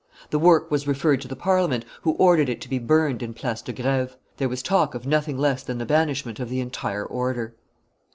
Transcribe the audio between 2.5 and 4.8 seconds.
to be burned in Place de Greve; there was